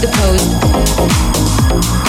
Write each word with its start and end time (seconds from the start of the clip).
the 0.00 0.08
pose. 0.08 2.05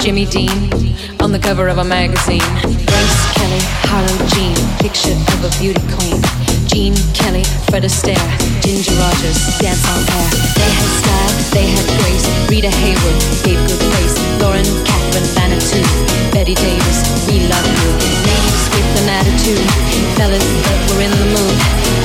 Jimmy 0.00 0.24
Dean 0.24 0.72
on 1.20 1.30
the 1.30 1.38
cover 1.38 1.68
of 1.68 1.76
a 1.76 1.84
magazine. 1.84 2.40
Grace 2.88 3.20
Kelly, 3.36 3.60
Harlow 3.84 4.16
Jean, 4.32 4.56
picture 4.80 5.12
of 5.36 5.44
a 5.44 5.52
beauty 5.60 5.84
queen. 5.92 6.16
Jean 6.64 6.96
Kelly, 7.12 7.44
Fred 7.68 7.84
Astaire, 7.84 8.16
Ginger 8.64 8.96
Rogers, 8.96 9.36
dance 9.60 9.84
on 9.92 10.00
air. 10.00 10.30
They 10.56 10.72
had 10.72 10.88
style, 11.04 11.34
they 11.52 11.66
had 11.68 11.84
grace. 12.00 12.24
Rita 12.48 12.72
Hayworth 12.72 13.44
gave 13.44 13.60
good 13.68 13.82
face. 13.92 14.16
Lauren 14.40 14.64
Catherine 14.88 15.28
Manitou, 15.36 15.84
Betty 16.32 16.56
Davis, 16.56 16.98
we 17.28 17.44
love 17.52 17.68
you. 17.68 17.92
Ladies 18.24 18.64
with 18.72 19.04
an 19.04 19.08
attitude, 19.20 19.68
fellas 20.16 20.40
that 20.64 20.80
were 20.96 21.04
in 21.04 21.12
the 21.12 21.28
mood. 21.28 21.56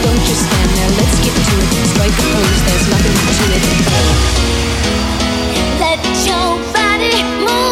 Don't 0.04 0.20
just 0.28 0.44
stand 0.44 0.70
there, 0.76 0.92
let's 1.00 1.16
get 1.24 1.32
to 1.32 1.54
it. 1.64 1.72
Strike 1.96 2.12
a 2.12 2.26
pose, 2.28 2.60
there's 2.68 2.88
nothing 2.92 3.16
to 3.40 3.46
it. 3.56 3.64
Let 5.80 6.04
your 6.28 6.60
body 6.76 7.24
move. 7.40 7.65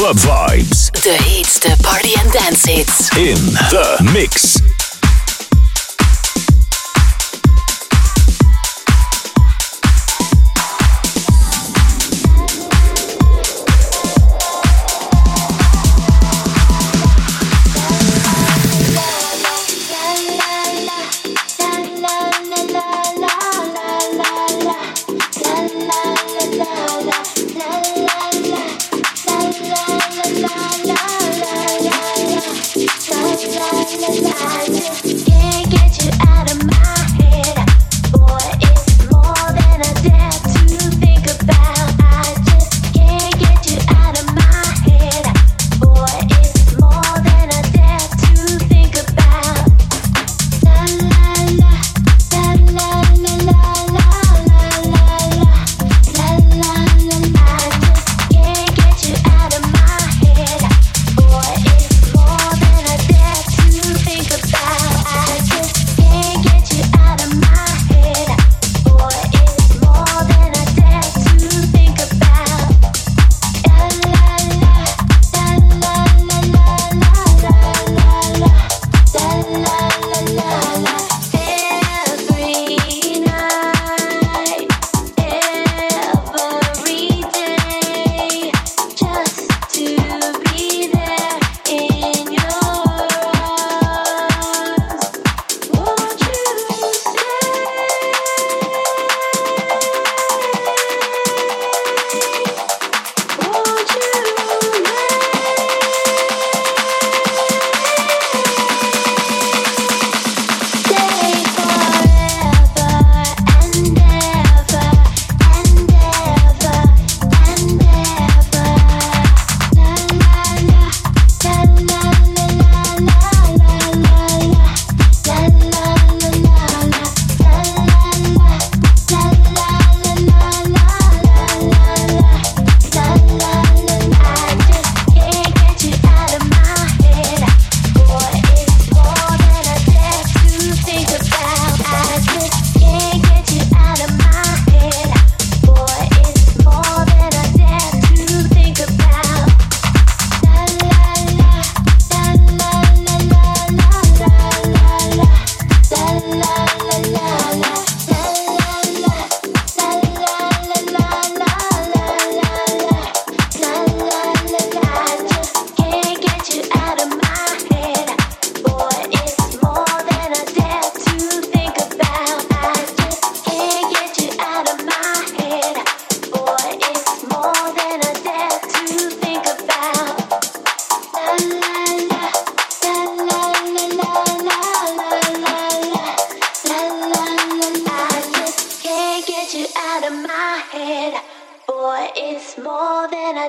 Club 0.00 0.16
Vibes. 0.16 0.90
The 1.02 1.12
hits, 1.12 1.58
the 1.58 1.78
party 1.82 2.14
and 2.18 2.32
dance 2.32 2.64
hits. 2.64 3.14
In 3.18 3.36
the 3.68 4.10
mix. 4.14 4.79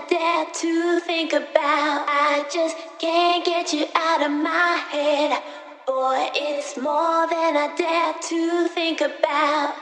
Dare 0.10 0.46
to 0.46 1.00
think 1.02 1.34
about. 1.34 2.06
I 2.08 2.46
just 2.52 2.78
can't 3.00 3.44
get 3.46 3.74
you 3.74 3.86
out 3.96 4.24
of 4.24 4.32
my 4.32 4.78
head. 4.92 5.42
Boy, 5.88 6.30
it's 6.34 6.78
more 6.78 7.28
than 7.28 7.58
I 7.58 7.74
dare 7.76 8.14
to 8.30 8.68
think 8.70 9.02
about. 9.02 9.76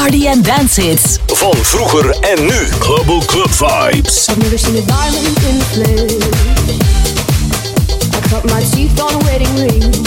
party 0.06 0.28
and 0.28 0.44
dance 0.44 0.82
hits. 0.82 1.18
Van 1.26 1.54
vroeger 1.54 2.10
en 2.20 2.44
nu. 2.46 2.68
Global 2.78 3.22
Club 3.24 3.50
Vibes. 3.50 4.28
I've 4.28 4.38
never 4.38 4.58
seen 4.58 4.76
a 4.76 4.84
in. 5.76 6.22
I 8.12 8.28
my 8.44 8.62
teeth 8.70 9.00
on 9.00 9.24
wedding 9.24 9.56
ring. 9.56 10.05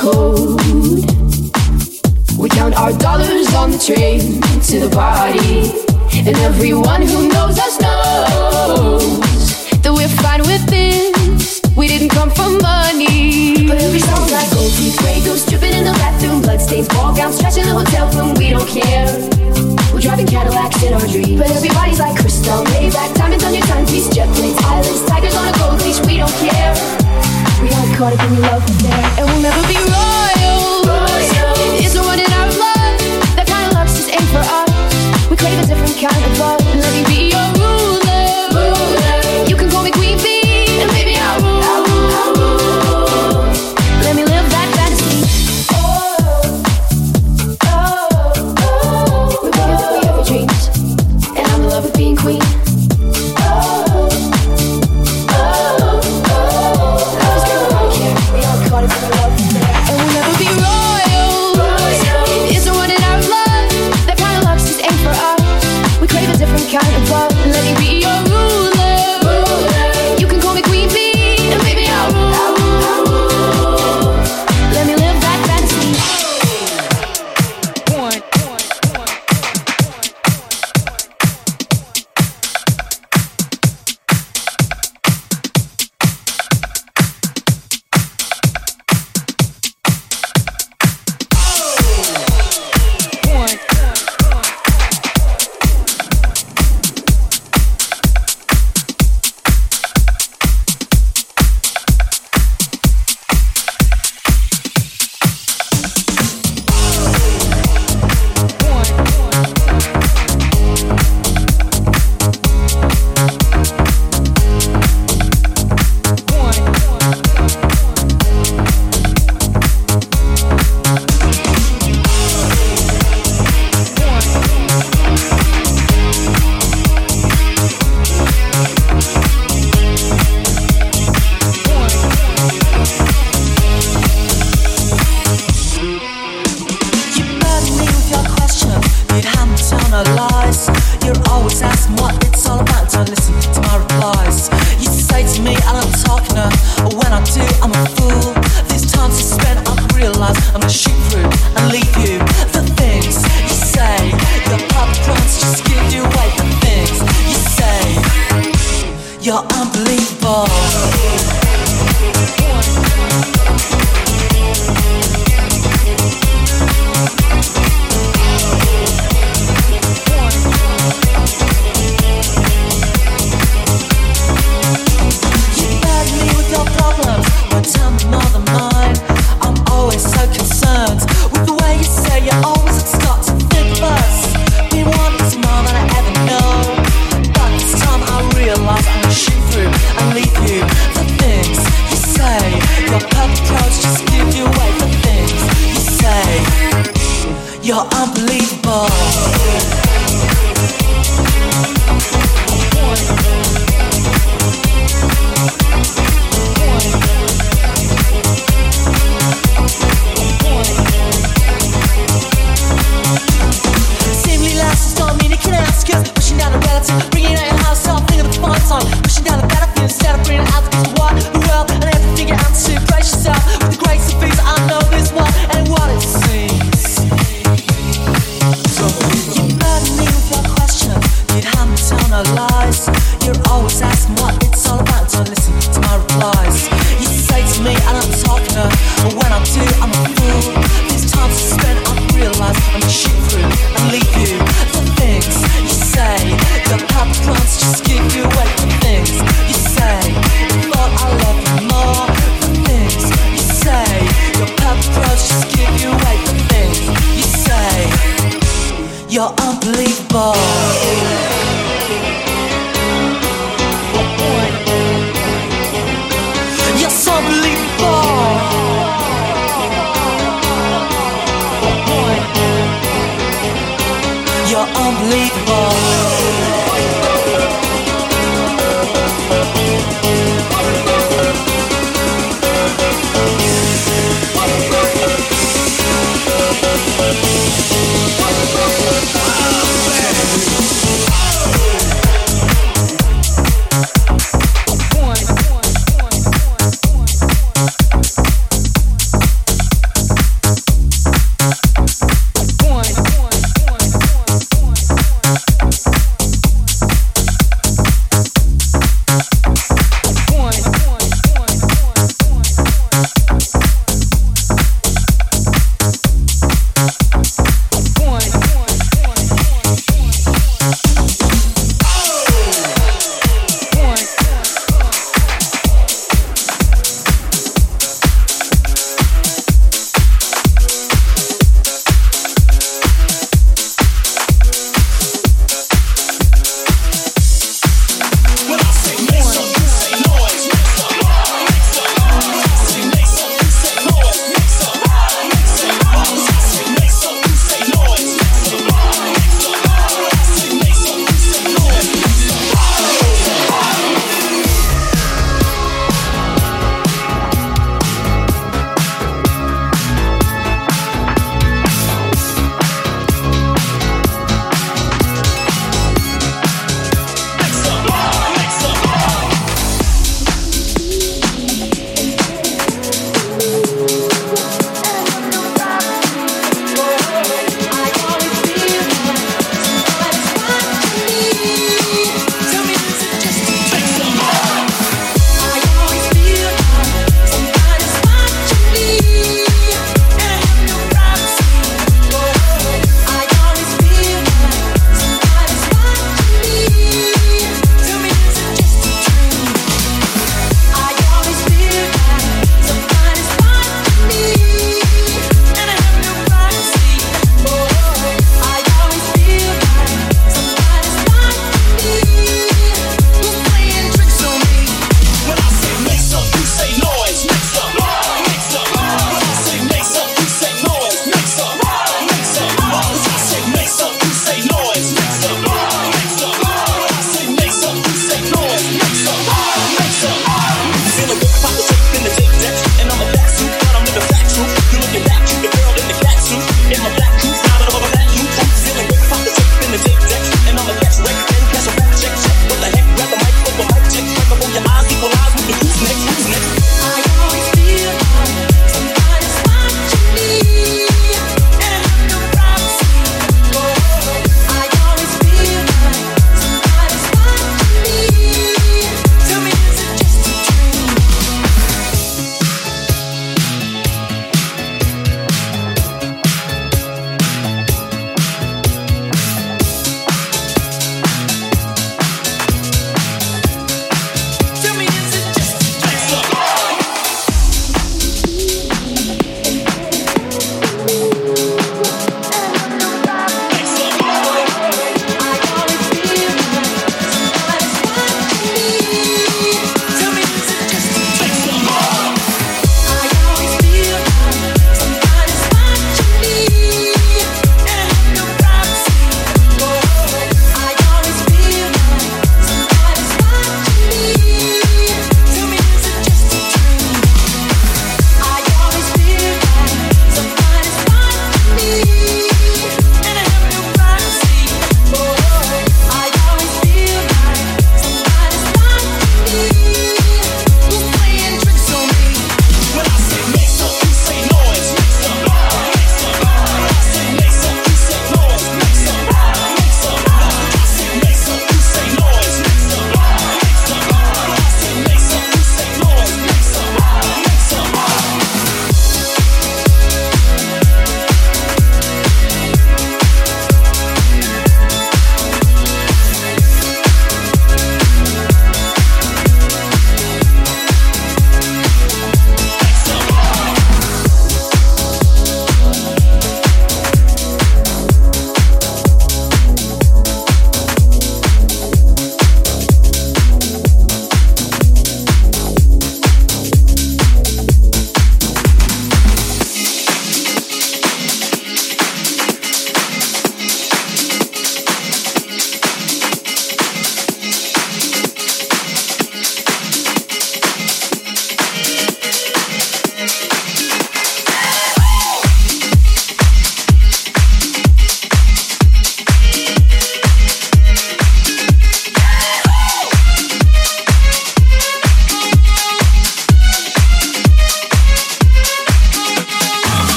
cold. 0.00 0.56
We 2.40 2.48
count 2.48 2.74
our 2.74 2.92
dollars 2.96 3.52
on 3.54 3.70
the 3.70 3.78
train 3.78 4.40
to 4.72 4.76
the 4.80 4.88
party. 4.88 5.68
And 6.26 6.36
everyone 6.48 7.02
who 7.02 7.28
knows 7.28 7.58
us 7.60 7.76
knows 7.80 9.04
that 9.84 9.92
we're 9.92 10.08
fine 10.24 10.40
with 10.48 10.64
this. 10.72 11.60
We 11.76 11.86
didn't 11.86 12.08
come 12.16 12.30
for 12.30 12.48
money. 12.64 13.68
But 13.68 13.76
every 13.84 14.00
song 14.00 14.24
like 14.32 14.48
gold 14.56 14.72
teeth, 14.72 14.96
grey 15.00 15.20
goose, 15.20 15.44
dripping 15.44 15.74
in 15.76 15.84
the 15.84 15.92
bathroom, 16.00 16.40
bloodstains, 16.40 16.88
ball 16.88 17.14
gowns, 17.14 17.38
trash 17.38 17.58
in 17.58 17.66
the 17.68 17.76
hotel 17.76 18.08
room, 18.16 18.32
we 18.40 18.48
don't 18.48 18.68
care. 18.68 19.04
We're 19.92 20.00
driving 20.00 20.26
Cadillacs 20.26 20.82
in 20.82 20.94
our 20.94 21.06
dreams. 21.12 21.36
But 21.36 21.50
everybody's 21.52 22.00
like 22.00 22.16
crystal, 22.16 22.64
Maybach, 22.72 23.14
diamonds 23.14 23.44
on 23.44 23.52
your 23.52 23.66
timepiece, 23.68 24.08
jet 24.08 24.32
planes, 24.34 24.56
islands, 24.64 25.04
tigers 25.04 25.36
on 25.36 25.44
a 25.44 25.52
gold 25.60 25.82
leash, 25.84 26.00
we 26.08 26.16
don't 26.16 26.32
care 26.40 26.99
and 28.02 29.26
we'll 29.26 29.42
never 29.42 29.60
be 29.68 29.76
royal. 29.76 30.84
It 31.76 31.84
isn't 31.84 32.02
one 32.02 32.18
in 32.18 32.32
our 32.32 32.48
blood. 32.48 32.98
That 33.36 33.46
kind 33.46 33.66
of 33.66 33.74
love 33.74 33.88
just 33.88 34.08
ain't 34.08 34.22
for 34.32 34.38
us. 34.40 35.28
We 35.28 35.36
crave 35.36 35.58
a 35.58 35.66
different 35.66 35.96
kind 36.00 36.32
of 36.32 36.38
love. 36.38 36.59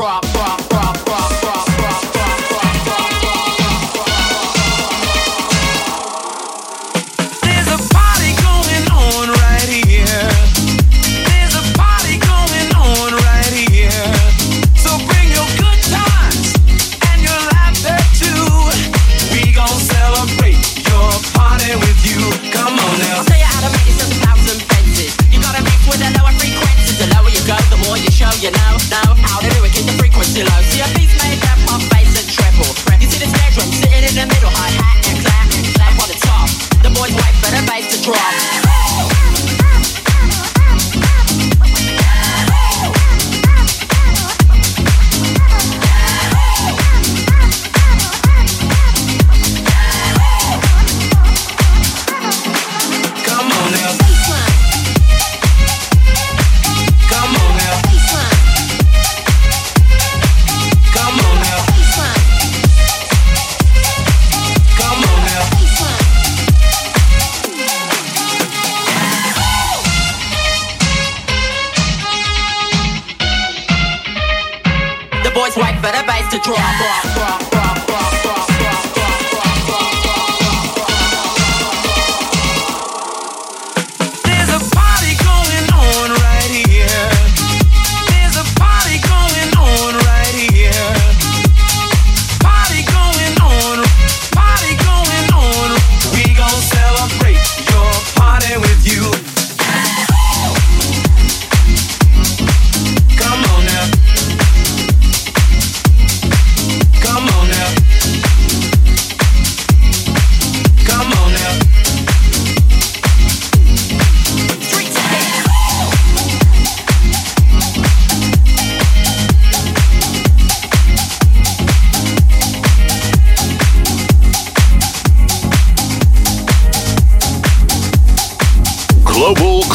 bra, 0.00 0.18
bra. 0.32 0.69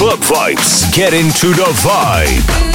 Club 0.05 0.19
Vibes. 0.19 0.93
Get 0.93 1.15
into 1.15 1.47
the 1.47 1.63
vibe. 1.81 2.74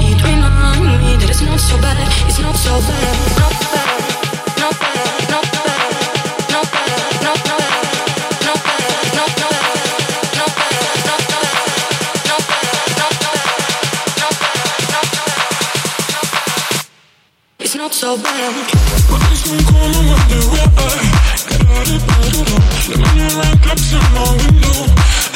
He'd 0.00 0.20
remind 0.22 0.82
me 1.02 1.16
that 1.16 1.28
it's 1.30 1.42
not 1.42 1.60
so 1.60 1.76
bad, 1.80 1.96
it's 2.26 2.38
not 2.38 2.56
so 2.56 2.80
bad, 2.80 3.16
not 3.40 3.52
bad, 3.72 4.00
not 4.60 4.74
bad, 4.80 5.26
not 5.30 5.44
bad, 5.54 5.90
not 6.50 6.68
bad, 6.72 7.14
not 7.22 7.40
bad. 7.44 7.86
It's 17.58 17.74
not 17.74 17.92
so 17.92 18.16
bad. 18.16 18.54
My 19.10 19.18
eyes 19.26 19.42
don't 19.42 19.64
call 19.66 19.90
and 19.90 20.08
I 20.08 20.22
got 21.48 21.62
out 21.66 21.88
of 21.90 22.00
bed 22.06 22.22
at 22.26 22.46
all. 22.46 22.62
Living 22.88 23.18
in 23.18 23.32
life, 23.38 23.58
clips 23.62 23.90
my 24.14 24.24
window. 24.36 25.35